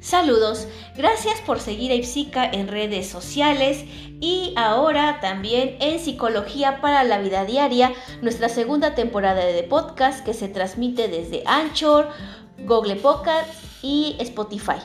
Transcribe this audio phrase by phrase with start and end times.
[0.00, 3.84] Saludos, gracias por seguir a Ipsica en redes sociales
[4.18, 10.32] y ahora también en Psicología para la Vida Diaria, nuestra segunda temporada de podcast que
[10.32, 12.08] se transmite desde Anchor,
[12.60, 14.80] Google Podcast y Spotify.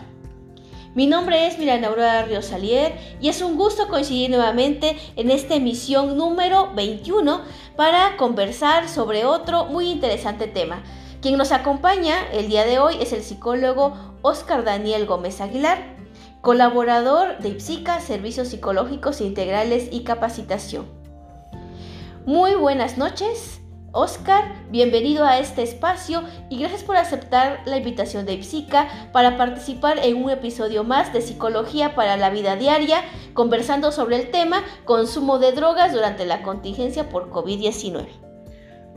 [0.96, 5.56] Mi nombre es Miranda Aurora Ríos Salier y es un gusto coincidir nuevamente en esta
[5.56, 7.42] emisión número 21
[7.78, 10.84] para conversar sobre otro muy interesante tema.
[11.26, 15.80] Quien nos acompaña el día de hoy es el psicólogo Oscar Daniel Gómez Aguilar,
[16.42, 20.86] colaborador de IPSICA, Servicios Psicológicos Integrales y Capacitación.
[22.28, 23.60] Muy buenas noches,
[23.92, 29.98] Oscar, bienvenido a este espacio y gracias por aceptar la invitación de IPSICA para participar
[29.98, 33.02] en un episodio más de Psicología para la Vida Diaria,
[33.34, 38.25] conversando sobre el tema consumo de drogas durante la contingencia por COVID-19.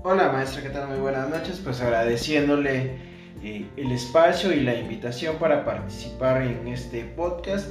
[0.04, 0.88] Hola maestra, ¿qué tal?
[0.88, 2.92] Muy buenas noches, pues agradeciéndole
[3.42, 7.68] eh, el espacio y la invitación para participar en este podcast.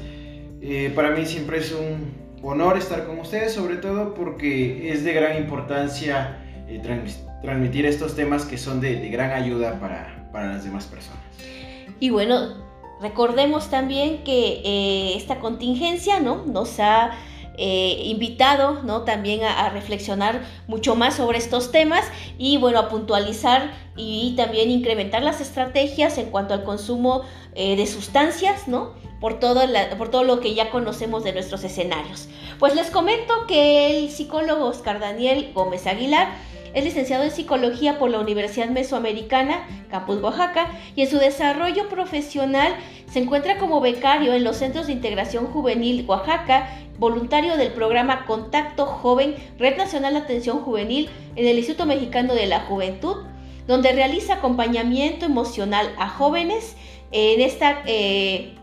[0.61, 5.13] Eh, para mí siempre es un honor estar con ustedes, sobre todo porque es de
[5.13, 6.81] gran importancia eh,
[7.41, 11.23] transmitir estos temas que son de, gran ayuda para, para, las demás personas.
[12.01, 12.55] Y bueno,
[13.01, 16.45] recordemos también que esta contingencia ¿no?
[16.45, 17.11] nos ha
[17.57, 19.01] eh, invitado ¿no?
[19.01, 22.05] también a, reflexionar mucho más sobre estos temas
[22.37, 27.23] y bueno, a puntualizar y también incrementar las estrategias en cuanto al consumo
[27.55, 28.93] eh, de sustancias, ¿no?
[29.19, 29.61] Por todo,
[29.97, 32.27] por todo lo que ya conocemos de nuestros escenarios.
[32.59, 36.27] Pues les comento que el psicólogo Oscar Daniel Gómez Aguilar
[36.77, 42.75] es licenciado en psicología por la Universidad Mesoamericana, Campus Oaxaca, y en su desarrollo profesional
[43.11, 46.69] se encuentra como becario en los Centros de Integración Juvenil Oaxaca,
[46.99, 52.47] voluntario del programa Contacto Joven, Red Nacional de Atención Juvenil en el Instituto Mexicano de
[52.47, 53.17] la Juventud,
[53.67, 56.75] donde realiza acompañamiento emocional a jóvenes
[57.11, 58.55] en esta eh,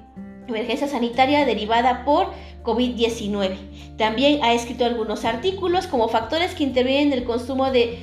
[0.49, 2.29] emergencia sanitaria derivada por
[2.63, 3.57] COVID-19.
[3.97, 7.99] También ha escrito algunos artículos como factores que intervienen en el consumo de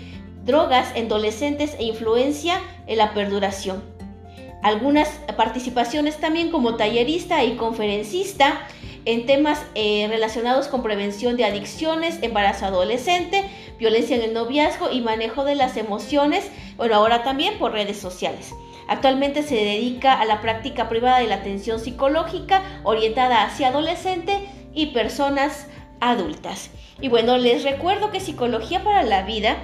[0.45, 3.83] drogas en adolescentes e influencia en la perduración.
[4.63, 8.61] Algunas participaciones también como tallerista y conferencista
[9.05, 13.43] en temas eh, relacionados con prevención de adicciones, embarazo adolescente,
[13.79, 18.53] violencia en el noviazgo y manejo de las emociones, bueno, ahora también por redes sociales.
[18.87, 24.37] Actualmente se dedica a la práctica privada de la atención psicológica orientada hacia adolescente
[24.73, 25.67] y personas
[25.99, 26.69] adultas.
[26.99, 29.57] Y bueno, les recuerdo que Psicología para la Vida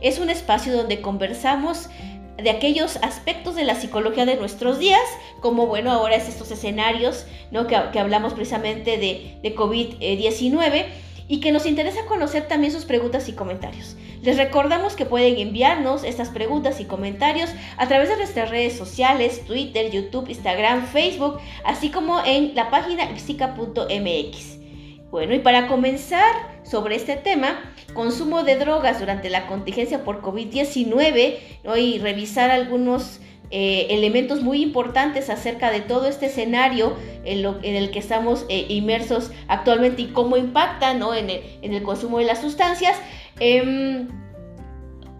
[0.00, 1.88] es un espacio donde conversamos
[2.36, 5.02] de aquellos aspectos de la psicología de nuestros días,
[5.40, 7.66] como bueno, ahora es estos escenarios, ¿no?
[7.66, 10.86] Que, hablamos precisamente de, de COVID-19
[11.28, 13.96] y que nos interesa conocer también sus preguntas y comentarios.
[14.22, 19.44] Les recordamos que pueden enviarnos estas preguntas y comentarios a través de nuestras redes sociales,
[19.46, 24.63] Twitter, YouTube, Instagram, Facebook, así como en la página psica.mx.
[25.14, 27.60] Bueno, y para comenzar sobre este tema,
[27.92, 31.36] consumo de drogas durante la contingencia por COVID-19
[31.76, 33.20] y revisar algunos
[33.52, 39.30] eh, elementos muy importantes acerca de todo este escenario en, el que estamos eh, inmersos
[39.46, 41.30] actualmente y cómo impacta en,
[41.62, 42.98] el, consumo de las sustancias.
[43.38, 44.08] Em,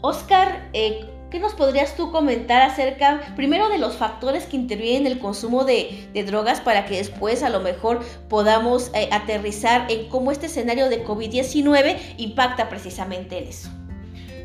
[0.02, 5.12] Oscar, eh, ¿qué nos podrías tú comentar acerca, primero, de los factores que intervienen en
[5.14, 10.46] el consumo de, drogas para que después a lo mejor podamos aterrizar en cómo este
[10.46, 13.68] escenario de COVID-19 impacta precisamente en eso?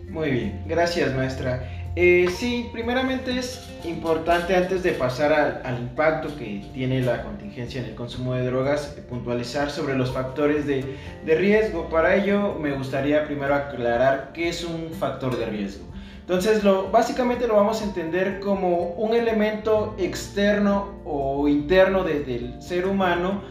[0.09, 1.61] Muy bien, gracias maestra.
[1.95, 7.89] Eh, sí, primeramente es importante antes de pasar al, impacto que tiene la contingencia en
[7.89, 10.85] el consumo de drogas, eh, puntualizar sobre los factores de,
[11.23, 11.87] riesgo.
[11.89, 15.88] Para ello me gustaría primero aclarar qué es un factor de riesgo.
[16.29, 22.85] Entonces, lo, básicamente lo vamos a entender como un elemento externo o interno del ser
[22.85, 23.41] humano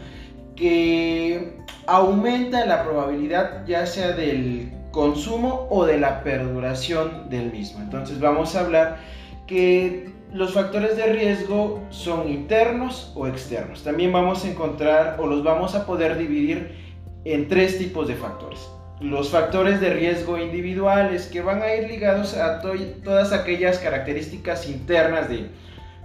[0.55, 1.57] que
[1.87, 7.81] aumenta la probabilidad ya sea del consumo o de la perduración del mismo.
[7.81, 8.99] Entonces vamos a hablar
[9.45, 13.83] que los factores de riesgo son internos o externos.
[13.83, 16.77] También vamos a encontrar o los vamos a poder dividir
[17.25, 18.69] en tres tipos de factores.
[19.01, 25.29] Los factores de riesgo individuales que van a ir ligados a todas aquellas características internas
[25.29, 25.49] de,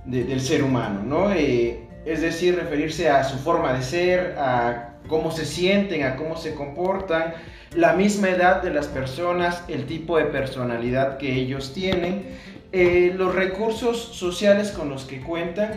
[0.04, 1.32] del ser humano, ¿no?
[1.32, 6.36] Eh, es decir, referirse a su forma de ser, a cómo se sienten, a cómo
[6.36, 7.34] se comportan,
[7.74, 12.24] la misma edad de las personas, el tipo de personalidad que ellos tienen,
[12.72, 15.72] eh, los recursos sociales con los que cuentan.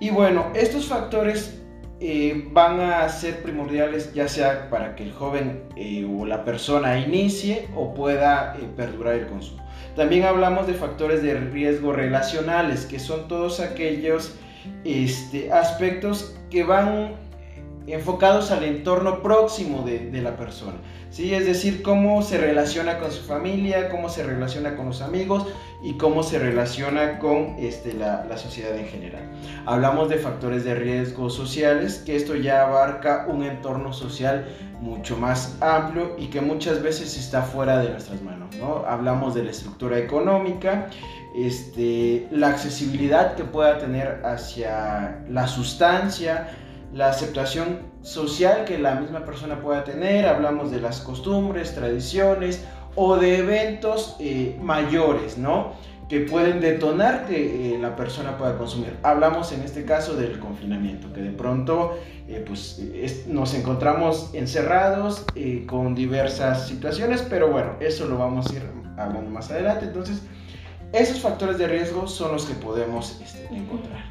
[0.00, 1.60] Y bueno, estos factores
[2.00, 6.98] eh, van a ser primordiales ya sea para que el joven eh, o la persona
[6.98, 9.64] inicie o pueda perdurar el consumo.
[9.94, 14.34] También hablamos de factores de riesgo relacionales, que son todos aquellos
[14.84, 17.14] este, aspectos que van
[17.92, 20.78] enfocados al entorno próximo de, la persona.
[21.10, 21.34] ¿sí?
[21.34, 25.46] Es decir, cómo se relaciona con su familia, cómo se relaciona con los amigos
[25.82, 29.22] y cómo se relaciona con este, la, la sociedad en general.
[29.66, 34.46] Hablamos de factores de riesgo sociales, que esto ya abarca un entorno social
[34.80, 38.54] mucho más amplio y que muchas veces está fuera de nuestras manos.
[38.56, 38.84] ¿no?
[38.86, 40.88] Hablamos de la estructura económica,
[41.34, 46.48] este, la accesibilidad que pueda tener hacia la sustancia,
[46.92, 53.16] la aceptación social que la misma persona pueda tener, hablamos de las costumbres, tradiciones o
[53.16, 55.72] de eventos eh, mayores, ¿no?
[56.08, 58.96] Que pueden detonar que eh, la persona pueda consumir.
[59.02, 61.98] Hablamos en este caso del confinamiento, que de pronto
[62.28, 62.80] eh, pues,
[63.26, 65.24] nos encontramos encerrados
[65.66, 68.62] con diversas situaciones, pero bueno, eso lo vamos a ir
[68.96, 69.86] hablando más adelante.
[69.86, 70.22] Entonces,
[70.92, 74.04] esos factores de riesgo son los que podemos este, encontrar.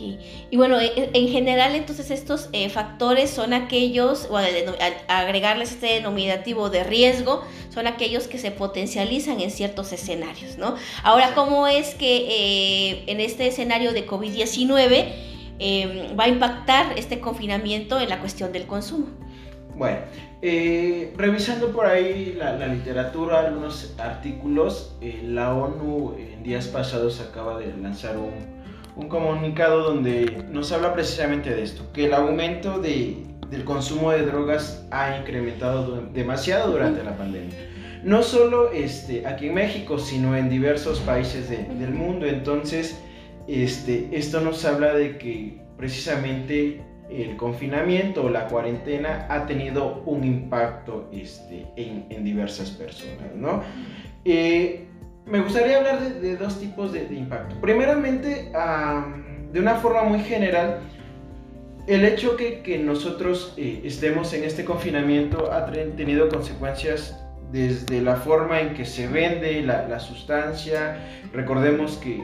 [0.00, 0.18] Ok.
[0.50, 4.38] Y bueno, e, e, en general entonces estos eh, factores son aquellos, o
[5.08, 10.74] agregarles este denominativo de riesgo, son aquellos que se potencializan en ciertos escenarios, ¿no?
[11.02, 15.12] Ahora, ¿cómo es que eh, en este escenario de COVID-19
[15.58, 19.06] em, va a impactar este confinamiento en la cuestión del consumo?
[19.76, 19.98] Bueno,
[20.42, 27.58] eh, revisando por ahí la, literatura, algunos artículos, eh, la ONU en días pasados acaba
[27.58, 28.59] de lanzar un,
[29.08, 34.86] comunicado donde nos habla precisamente de esto, que el aumento de, del consumo de drogas
[34.90, 37.56] ha incrementado demasiado durante la pandemia.
[38.02, 42.26] No solo este, aquí en México, sino en diversos países del mundo.
[42.26, 42.98] Entonces,
[43.46, 50.24] este, esto nos habla de que precisamente el confinamiento o la cuarentena ha tenido un
[50.24, 53.62] impacto este, en, diversas personas, ¿no?
[54.24, 54.86] Eh,
[55.26, 57.60] me gustaría hablar de, dos tipos de, impacto.
[57.60, 58.52] Primeramente,
[59.52, 60.80] de una forma muy general,
[61.86, 67.16] el hecho que, que nosotros eh, estemos en este confinamiento ha tenido consecuencias
[67.50, 70.98] desde la forma en que se vende la, sustancia.
[71.32, 72.22] Recordemos que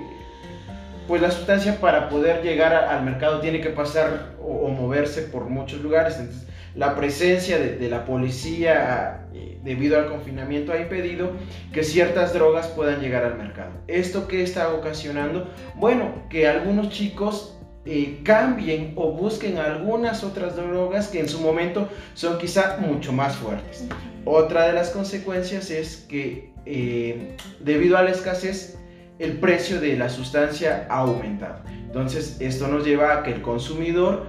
[1.08, 5.80] pues la sustancia para poder llegar al mercado tiene que pasar o, moverse por muchos
[5.80, 6.20] lugares.
[6.76, 11.30] La presencia de, la policía eh, debido al confinamiento ha impedido
[11.72, 13.72] que ciertas drogas puedan llegar al mercado.
[13.86, 15.50] ¿Esto qué está ocasionando?
[15.76, 21.88] Bueno, que algunos chicos eh, cambien o busquen algunas otras drogas que en su momento
[22.14, 23.86] son quizá mucho más fuertes.
[24.26, 28.76] Otra de las consecuencias es que eh, debido a la escasez
[29.18, 31.62] el precio de la sustancia ha aumentado.
[31.70, 34.26] Entonces, esto nos lleva a que el consumidor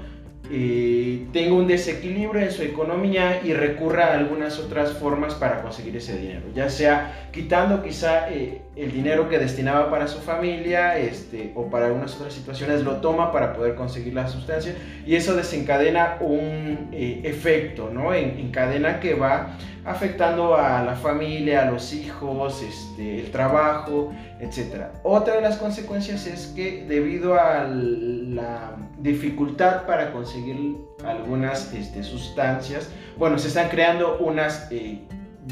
[0.50, 5.96] eh, tenga un desequilibrio en su economía y recurra a algunas otras formas para conseguir
[5.98, 11.52] ese dinero, ya sea quitando quizá eh, el dinero que destinaba para su familia este,
[11.56, 16.18] o para algunas otras situaciones, lo toma para poder conseguir la sustancia y eso desencadena
[16.20, 18.14] un eh, efecto, ¿no?
[18.14, 24.12] En, en, cadena que va afectando a la familia, a los hijos, este, el trabajo,
[24.42, 24.88] etc.
[25.04, 30.76] Otra de las consecuencias es que debido a la dificultad para conseguir
[31.06, 35.00] algunas este, sustancias, bueno, se están creando unas eh,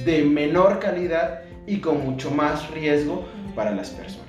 [0.03, 4.27] de menor calidad y con mucho más riesgo para las personas.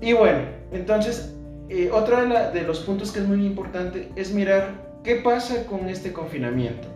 [0.00, 0.40] Y bueno,
[0.72, 1.34] entonces,
[1.68, 5.90] eh, otro de, de los puntos que es muy importante es mirar qué pasa con
[5.90, 6.88] este confinamiento.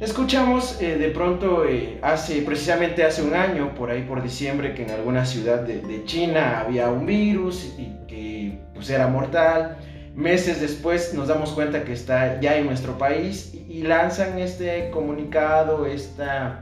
[0.00, 4.84] Escuchamos eh, de pronto eh, hace precisamente hace un año, por ahí por diciembre, que
[4.84, 9.76] en alguna ciudad de, China había un virus y que pues era mortal.
[10.14, 15.84] Meses después nos damos cuenta que está ya en nuestro país y, lanzan este comunicado,
[15.84, 16.60] esta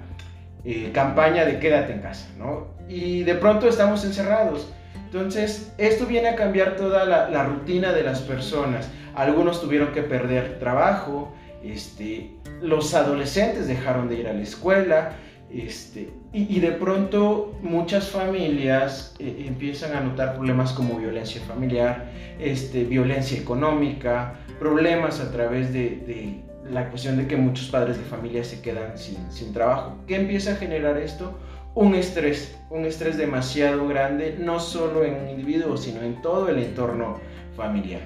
[0.65, 2.67] eh, campaña de quédate en casa, ¿no?
[2.89, 4.69] Y de pronto estamos encerrados.
[5.05, 8.91] Entonces, esto viene a cambiar toda la, la rutina de las personas.
[9.15, 15.17] Algunos tuvieron que perder trabajo, este, los adolescentes dejaron de ir a la escuela,
[15.51, 22.85] este, y, de pronto muchas familias eh, empiezan a notar problemas como violencia familiar, este,
[22.85, 28.61] violencia económica, problemas a través de, la cuestión de que muchos padres de familia se
[28.61, 29.97] quedan sin, sin trabajo.
[30.07, 31.39] ¿Qué empieza a generar esto?
[31.75, 36.59] Un estrés, un estrés demasiado grande, no solo en un individuo, sino en todo el
[36.59, 37.21] entorno
[37.57, 38.03] familiar.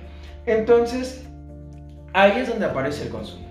[0.47, 1.27] Entonces,
[2.13, 3.47] ahí es donde aparece el consumo.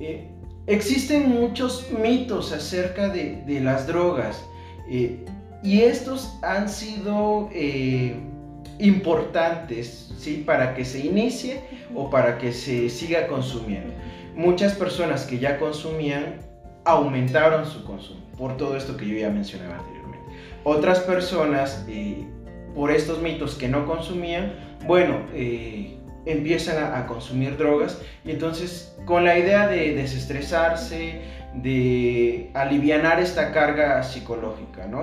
[0.00, 0.28] Eh,
[0.66, 4.44] existen muchos mitos acerca de, las drogas
[4.88, 5.24] eh,
[5.62, 8.16] y estos han sido eh,
[8.78, 10.42] importantes ¿sí?
[10.44, 11.60] para que se inicie
[11.94, 13.92] o para que se siga consumiendo.
[14.34, 16.40] Muchas personas que ya consumían
[16.84, 20.26] aumentaron su consumo por todo esto que yo ya mencionaba anteriormente.
[20.64, 21.86] Otras personas,
[22.74, 24.52] por estos mitos que no consumían,
[24.86, 25.20] bueno,
[26.26, 31.20] empiezan a, consumir drogas y entonces con la idea de desestresarse,
[31.54, 35.02] de aliviar esta carga psicológica, ¿no?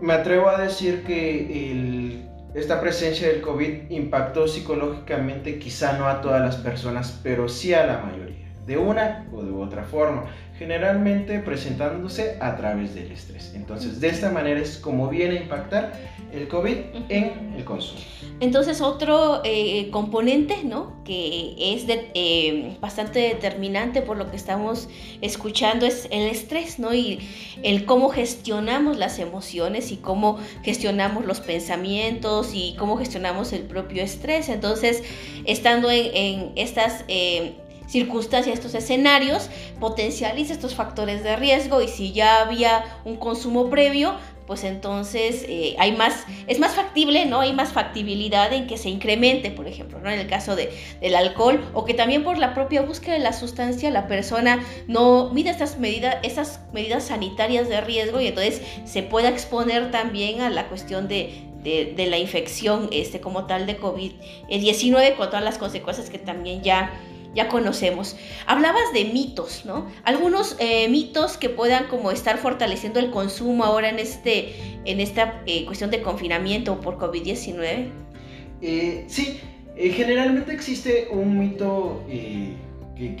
[0.00, 6.40] Me atrevo a decir que esta presencia del COVID impactó psicológicamente quizá no a todas
[6.40, 10.26] las personas, pero sí a la mayoría, de una o de otra forma
[10.58, 13.52] generalmente presentándose a través del estrés.
[13.54, 15.92] Entonces, de esta manera es como viene a impactar
[16.32, 16.76] el COVID
[17.08, 18.00] en el consumo.
[18.38, 21.02] Entonces, otro eh, componente, ¿no?
[21.04, 24.90] Que es eh, bastante determinante por lo que estamos
[25.22, 26.92] escuchando es el estrés, ¿no?
[26.92, 27.20] Y
[27.62, 34.02] el cómo gestionamos las emociones y cómo gestionamos los pensamientos y cómo gestionamos el propio
[34.02, 34.50] estrés.
[34.50, 35.02] Entonces,
[35.44, 37.04] estando en, estas...
[37.08, 37.56] Eh,
[37.88, 44.16] circunstancias, estos escenarios, potencializa estos factores de riesgo y si ya había un consumo previo,
[44.46, 47.40] pues entonces eh, hay más, es más factible, ¿no?
[47.40, 50.10] Hay más factibilidad en que se incremente, por ejemplo, ¿no?
[50.10, 53.32] En el caso de, del alcohol, o que también por la propia búsqueda de la
[53.32, 59.02] sustancia la persona no mide estas medidas, estas medidas sanitarias de riesgo y entonces se
[59.02, 65.16] pueda exponer también a la cuestión de, de, la infección este, como tal de COVID-19
[65.16, 66.92] con todas las consecuencias que también ya
[67.36, 68.16] ya conocemos.
[68.46, 69.86] Hablabas de mitos, ¿no?
[70.02, 75.42] Algunos eh, mitos que puedan como estar fortaleciendo el consumo ahora en, este, en esta
[75.46, 77.90] eh, cuestión de confinamiento por COVID-19.
[78.62, 79.38] Eh, sí,
[79.76, 82.56] generalmente existe un mito que,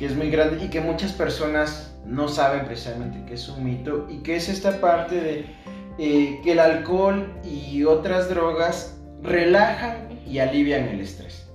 [0.00, 4.22] es muy grande y que muchas personas no saben precisamente que es un mito y
[4.22, 5.44] que es esta parte de
[5.98, 11.45] que el alcohol y otras drogas relajan y alivian el estrés.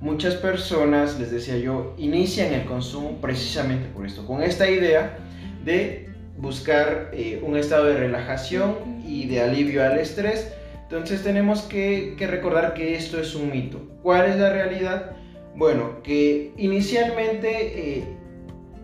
[0.00, 5.16] Muchas personas, les decía yo, inician el consumo precisamente por esto, con esta idea
[5.64, 10.52] de buscar eh, un estado de relajación y de alivio al estrés.
[10.82, 13.80] Entonces tenemos que, recordar que esto es un mito.
[14.02, 15.12] ¿Cuál es la realidad?
[15.56, 18.04] Bueno, que inicialmente eh,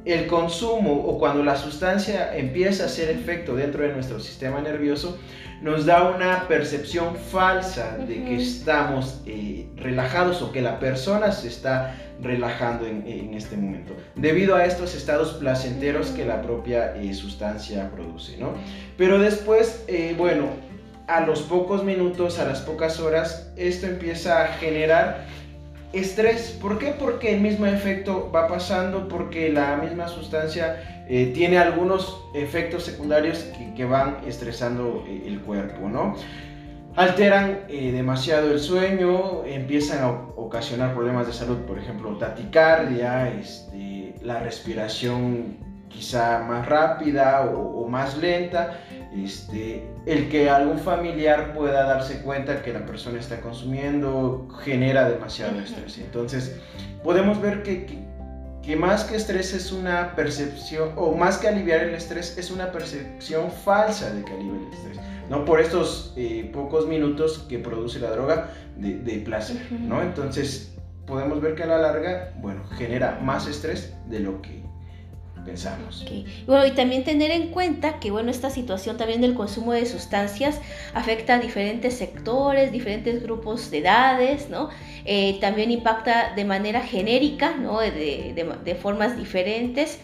[0.05, 5.19] el consumo o cuando la sustancia empieza a hacer efecto dentro de nuestro sistema nervioso,
[5.63, 11.49] nos da una percepción falsa de que estamos eh, relajados o que la persona se
[11.49, 17.91] está relajando en, este momento, debido a estos estados placenteros que la propia eh, sustancia
[17.91, 18.55] produce, ¿no?
[18.97, 20.47] Pero después, eh, bueno,
[21.09, 25.27] a los pocos minutos, a las pocas horas, esto empieza a generar
[25.93, 26.57] estrés.
[26.61, 26.95] ¿Por qué?
[26.99, 33.39] Porque el mismo efecto va pasando, porque la misma sustancia eh, tiene algunos efectos secundarios
[33.77, 36.15] que, van estresando eh, el cuerpo, ¿no?
[36.95, 44.15] Alteran eh, demasiado el sueño, empiezan a ocasionar problemas de salud, por ejemplo, taticardia, este,
[44.23, 45.57] la respiración
[45.89, 48.81] quizá más rápida o, más lenta,
[49.15, 55.61] este, el que algún familiar pueda darse cuenta que la persona está consumiendo genera demasiado
[55.61, 55.99] estrés.
[55.99, 56.57] Entonces,
[57.05, 57.87] podemos ver que,
[58.63, 62.73] que, más que estrés es una percepción, o más que aliviar el estrés, es una
[62.73, 64.99] percepción falsa de que alivia el estrés.
[65.31, 65.45] ¿no?
[65.45, 70.03] Por estos eh, pocos minutos que produce la droga de, de placer, ¿no?
[70.03, 70.75] Entonces,
[71.07, 74.63] podemos ver que a la larga, bueno, genera más estrés de lo que
[75.45, 76.05] pensamos.
[76.47, 80.61] Bueno, y también tener en cuenta que, bueno, esta situación también del consumo de sustancias
[80.95, 84.71] afecta a diferentes sectores, diferentes grupos de edades, ¿no?
[85.05, 87.81] Eh, también impacta de manera genérica, ¿no?
[87.81, 89.99] De, formas diferentes.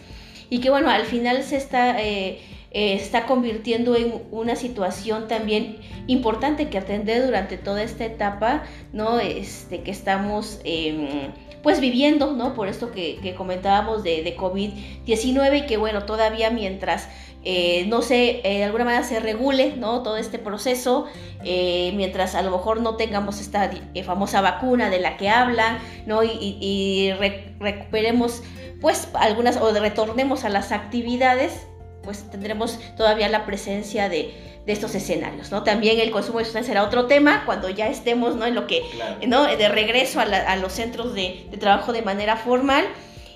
[0.49, 2.01] Y que, bueno, al final se está...
[2.01, 2.39] Eh,
[2.71, 9.19] eh, está convirtiendo en una situación también importante que atender durante toda esta etapa, ¿no?
[9.19, 11.31] Este, que estamos em,
[11.63, 12.53] pues viviendo, ¿no?
[12.53, 17.09] Por esto que, comentábamos de, de COVID-19 y que bueno, todavía mientras
[17.43, 20.03] eh, no sé, eh, de alguna manera se regule, ¿no?
[20.03, 21.05] Todo este proceso,
[21.43, 23.71] eh, mientras a lo mejor no tengamos esta
[24.05, 26.21] famosa vacuna de la que hablan, ¿no?
[26.23, 27.13] Y,
[27.59, 28.43] recuperemos,
[28.81, 31.65] pues, algunas, o retornemos a las actividades,
[32.03, 34.33] pues tendremos todavía la presencia de,
[34.65, 35.63] de estos escenarios, ¿no?
[35.63, 38.45] También el consumo de sustancias será otro tema cuando ya estemos, ¿no?
[38.45, 38.83] En lo que,
[39.27, 39.43] ¿no?
[39.43, 42.85] De regreso a, los centros de, trabajo de manera formal.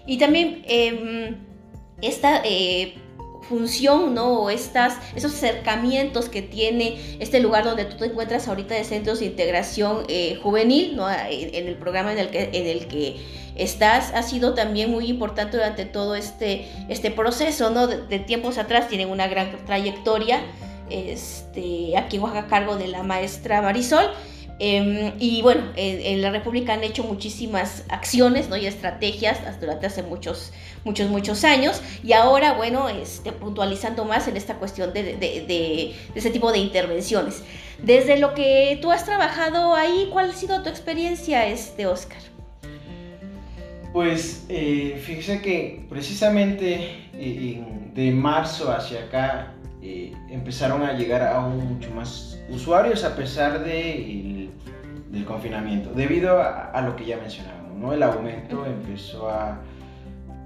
[0.06, 1.38] Y también em,
[2.02, 2.96] esta eh,
[3.44, 4.42] función, ¿no?
[4.42, 9.20] O estas, esos acercamientos que tiene este lugar donde tú te encuentras ahorita de centros
[9.20, 11.10] de integración eh, juvenil, ¿no?
[11.10, 13.18] En, el programa en el que, en el que
[13.56, 17.88] estás, ha sido también muy importante durante todo este, este proceso, ¿no?
[17.88, 20.42] De, de tiempos atrás tienen una gran trayectoria
[20.94, 24.06] este, aquí en a cargo de la maestra Marisol.
[24.60, 28.56] Em, y bueno, en, la República han hecho muchísimas acciones ¿no?
[28.56, 30.54] y estrategias durante hace muchos,
[30.86, 31.82] muchos, muchos años.
[32.04, 37.44] Y ahora, bueno, este, puntualizando más en esta cuestión de, de, ese tipo de intervenciones.
[37.82, 42.22] Desde lo que tú has trabajado ahí, ¿cuál ha sido tu experiencia, este, Oscar?
[43.92, 49.53] Pues eh, fíjese que precisamente eh, de marzo hacia acá
[49.84, 54.50] eh, empezaron a llegar a mucho más usuarios a pesar de
[55.14, 57.94] del confinamiento, debido a, lo que ya mencionábamos, ¿no?
[57.94, 59.60] El aumento empezó a,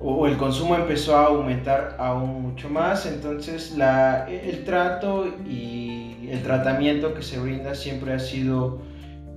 [0.01, 6.43] o el consumo empezó a aumentar aún mucho más, entonces la, el trato y el
[6.43, 8.81] tratamiento que se brinda siempre ha sido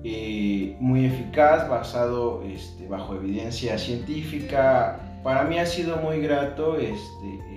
[0.02, 4.98] eh, muy eficaz, basado este, bajo evidencia científica.
[5.22, 7.49] Para mí ha sido muy grato este,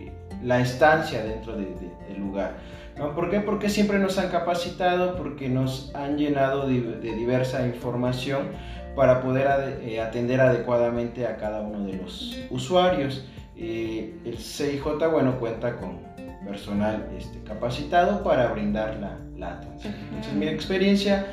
[0.43, 2.57] la estancia dentro del lugar.
[2.97, 3.15] ¿no?
[3.15, 3.39] ¿Por qué?
[3.39, 8.49] Porque siempre nos han capacitado, porque nos han llenado de, diversa información
[8.95, 13.25] para poder eh, atender adecuadamente a cada uno de los usuarios.
[13.55, 15.99] el CIJ, bueno, cuenta con
[16.45, 19.93] personal este, capacitado para brindar la, la atención.
[20.09, 21.25] Entonces, mi experiencia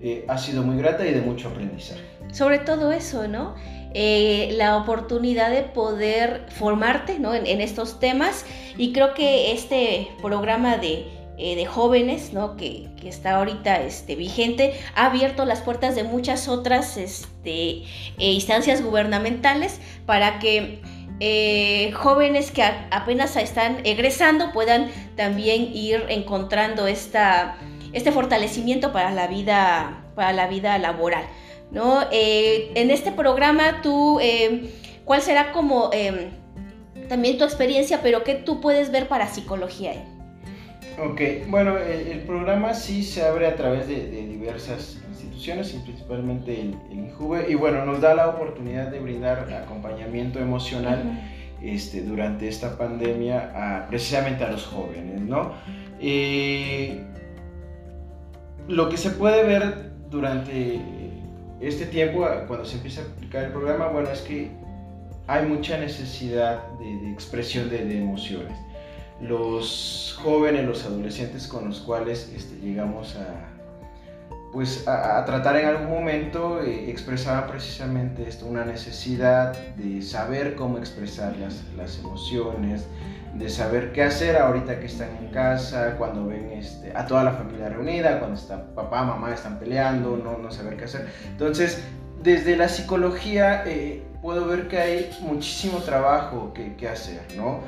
[0.00, 2.02] eh, ha sido muy grata y de mucho aprendizaje.
[2.32, 3.54] Sobre todo eso, ¿no?
[3.94, 8.46] Eh, la oportunidad de poder formarte en, estos temas.
[8.78, 11.06] Y creo que este programa de,
[11.38, 17.82] eh, jóvenes que, está ahorita este, vigente ha abierto las puertas de muchas otras este,
[18.18, 20.80] instancias gubernamentales para que
[21.94, 30.32] jóvenes que apenas están egresando puedan también ir encontrando este fortalecimiento para la vida, para
[30.32, 31.24] la vida laboral.
[31.72, 32.02] ¿No?
[32.12, 34.70] Eh, en este programa, tú, eh,
[35.04, 36.30] ¿cuál será como em,
[37.08, 39.92] también tu experiencia, pero qué tú puedes ver para psicología?
[41.02, 46.76] Ok, bueno, el, programa sí se abre a través de, diversas instituciones y principalmente el,
[46.90, 51.18] el, INJUVE y bueno, nos da la oportunidad de brindar acompañamiento emocional
[51.62, 55.52] este, durante esta pandemia a, precisamente a los jóvenes, ¿no?
[56.00, 57.00] Eh,
[58.68, 60.80] lo que se puede ver durante
[61.62, 64.50] este tiempo, cuando se empieza a aplicar el programa, bueno, es que
[65.26, 68.56] hay mucha necesidad de, expresión de, emociones.
[69.20, 73.48] Los jóvenes, los adolescentes con los cuales este, llegamos a,
[74.52, 80.78] pues, a, tratar en algún momento eh, expresaban precisamente esto, una necesidad de saber cómo
[80.78, 82.86] expresar las, las emociones,
[83.34, 87.32] de saber qué hacer ahorita que están en casa, cuando ven este, a toda la
[87.32, 91.08] familia reunida, cuando está papá, mamá están peleando, no, no saber qué hacer.
[91.30, 91.82] Entonces,
[92.22, 97.60] desde la psicología eh, puedo ver que hay muchísimo trabajo que, que, hacer, ¿no?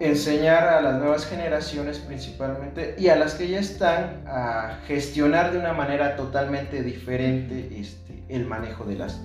[0.00, 5.58] Enseñar a las nuevas generaciones principalmente y a las que ya están a gestionar de
[5.58, 9.20] una manera totalmente diferente este, el manejo de las,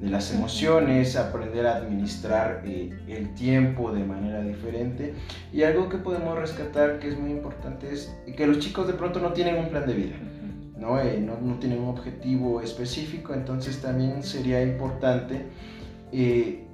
[0.00, 5.14] de las emociones, aprender a administrar eh, el tiempo de manera diferente.
[5.52, 9.18] Y algo que podemos rescatar que es muy importante es que los chicos de pronto
[9.18, 10.16] no tienen un plan de vida,
[10.76, 11.00] ¿no?
[11.00, 15.46] Eh, no, no, tienen un objetivo específico, entonces también sería importante
[16.12, 16.64] eh,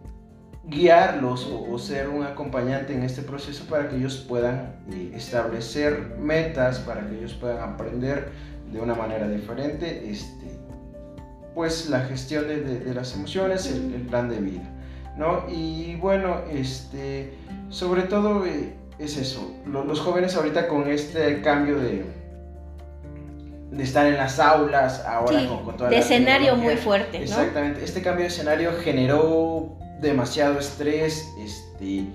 [0.67, 4.77] guiarlos o, o, ser un acompañante en este proceso para que ellos puedan
[5.15, 8.29] establecer metas, para que ellos puedan aprender
[8.71, 10.11] de una manera diferente.
[10.11, 10.54] Este,
[11.55, 14.69] pues la gestión de, las emociones, el, plan de vida,
[15.17, 15.45] ¿no?
[15.49, 17.33] Y bueno, este,
[17.71, 22.05] sobre todo eh, es eso, los, jóvenes ahorita con este cambio de,
[23.71, 27.25] de estar en las aulas, ahora con, con, toda de escenario muy fuerte, ¿no?
[27.25, 32.11] Exactamente, este cambio de escenario generó demasiado estrés, este, y,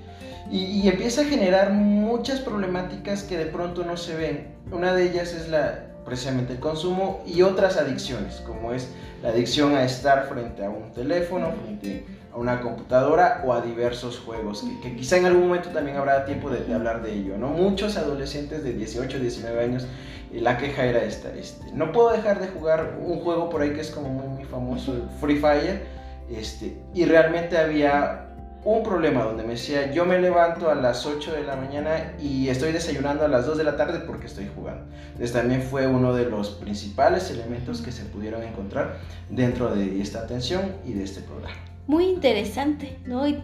[0.52, 4.48] y, empieza a generar muchas problemáticas que de pronto no se ven.
[4.72, 8.90] Una de ellas es la, precisamente el consumo y otras adicciones, como es
[9.22, 14.20] la adicción a estar frente a un teléfono, frente a una computadora o a diversos
[14.20, 17.50] juegos, que, quizá en algún momento también habrá tiempo de, hablar de ello, ¿no?
[17.50, 19.88] Muchos adolescentes de 18, 19 años,
[20.34, 23.74] eh, la queja era esta, este, no puedo dejar de jugar un juego por ahí
[23.74, 25.84] que es como muy, muy famoso, Free Fire,
[26.32, 28.29] este, y realmente había
[28.66, 32.50] un problema donde me decía, yo me levanto a las 8 de la mañana y
[32.50, 34.84] estoy desayunando a las 2 de la tarde porque estoy jugando.
[35.12, 38.98] Entonces también fue uno de los principales elementos que se pudieron encontrar
[39.30, 41.56] dentro de esta atención y de este programa.
[41.88, 43.28] Muy interesante, ¿no?
[43.28, 43.40] Y,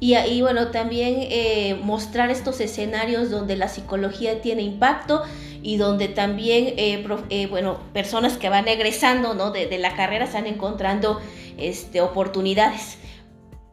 [0.00, 5.22] y, bueno, también eh, mostrar estos escenarios donde la psicología tiene impacto
[5.62, 9.50] y donde también, eh, eh, bueno, personas que van egresando, ¿no?
[9.50, 11.20] De, de la carrera están encontrando
[11.58, 12.99] este, oportunidades.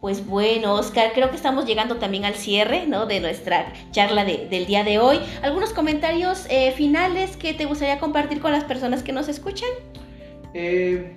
[0.07, 3.07] Pues bueno, Oscar, creo que estamos llegando también al cierre ¿no?
[3.07, 5.19] de nuestra charla del día de hoy.
[5.41, 9.67] ¿Algunos comentarios eh, finales que te gustaría compartir con las personas que nos escuchan?
[10.53, 11.11] Eh,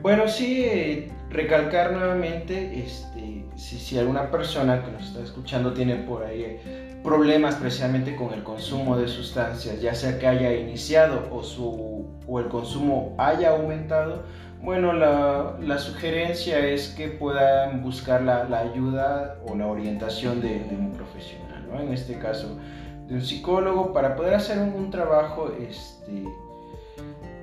[0.00, 5.96] Bueno, sí, eh, recalcar nuevamente, este, si, si, alguna persona que nos está escuchando tiene
[5.96, 6.60] por ahí
[7.02, 12.38] problemas precisamente con el consumo de sustancias, ya sea que haya iniciado o, su, o
[12.38, 14.22] el consumo haya aumentado,
[14.62, 20.60] bueno, la, la sugerencia es que puedan buscar la, la ayuda o la orientación de,
[20.64, 21.80] de un profesional, ¿no?
[21.80, 22.58] En este caso,
[23.06, 26.24] de un psicólogo, para poder hacer un, un trabajo, este,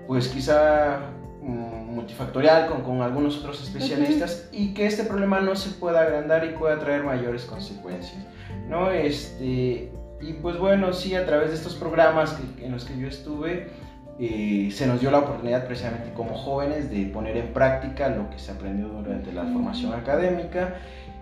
[0.05, 0.99] pues quizá
[1.41, 4.59] mm, multifactorial con, con, algunos otros especialistas uh -huh.
[4.59, 8.23] y que este problema no se pueda agrandar y pueda traer mayores consecuencias,
[8.69, 8.91] ¿no?
[8.91, 13.07] Este, y pues bueno, sí, a través de estos programas que, en los que yo
[13.07, 13.69] estuve,
[14.19, 18.39] eh, se nos dio la oportunidad precisamente como jóvenes de poner en práctica lo que
[18.39, 20.75] se aprendió durante la formación académica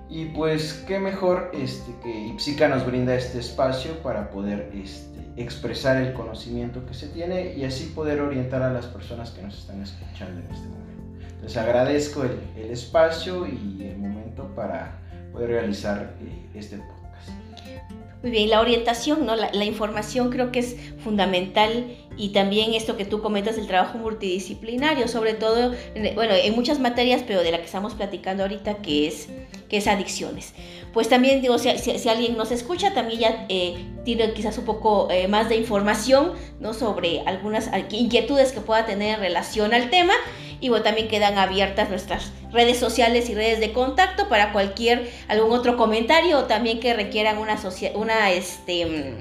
[0.09, 5.97] y pues qué mejor este, que IPSICA nos brinda este espacio para poder este, expresar
[5.97, 9.81] el conocimiento que se tiene y así poder orientar a las personas que nos están
[9.81, 11.25] escuchando en este momento.
[11.31, 14.99] Entonces agradezco el, el espacio y el momento para
[15.33, 17.04] poder realizar eh, este podcast.
[18.25, 19.35] Muy bien, la orientación, ¿no?
[19.35, 25.07] La, información creo que es fundamental y también esto que tú comentas del trabajo multidisciplinario,
[25.07, 25.75] sobre todo,
[26.15, 29.29] bueno, en muchas materias, pero de la que estamos platicando ahorita, que es,
[29.69, 30.55] que es adicciones.
[30.91, 33.75] Pues también digo, si alguien nos escucha, también ya eh,
[34.05, 36.73] tiene quizás un poco eh, más de información, ¿no?
[36.73, 40.13] Sobre algunas inquietudes que pueda tener en relación al tema
[40.59, 45.51] y bueno, también quedan abiertas nuestras redes sociales y redes de contacto para cualquier, algún
[45.51, 47.57] otro comentario o también que requieran una,
[47.95, 49.15] una este,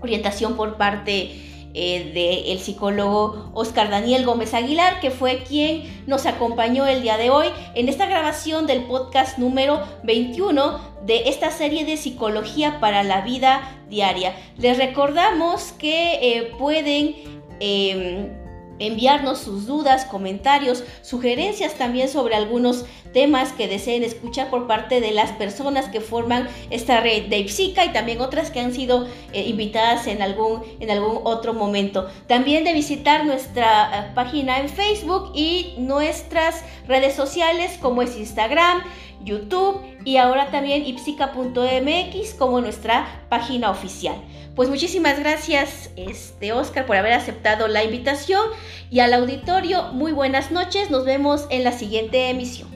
[0.00, 6.86] orientación por parte eh, del psicólogo Oscar Daniel Gómez Aguilar, que fue quien nos acompañó
[6.86, 11.96] el día de hoy en esta grabación del podcast número 21 de esta serie de
[11.96, 14.36] psicología para la vida diaria.
[14.56, 17.16] Les recordamos que eh, pueden...
[17.58, 18.43] Eh,
[18.78, 25.12] enviarnos sus dudas, comentarios, sugerencias también sobre algunos temas que deseen escuchar por parte de
[25.12, 29.42] las personas que forman esta red de IPSICA y también otras que han sido eh,
[29.46, 32.08] invitadas en algún, en algún otro momento.
[32.26, 38.82] También de visitar nuestra uh, página en Facebook y nuestras redes sociales como es Instagram,
[39.22, 44.16] YouTube y ahora también ipsica.mx como nuestra página oficial.
[44.54, 48.42] Pues muchísimas gracias, este Oscar, por haber aceptado la invitación
[48.90, 52.73] y al auditorio, muy buenas noches, nos vemos en la siguiente emisión.